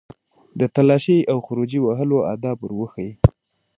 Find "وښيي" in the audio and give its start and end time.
2.79-3.11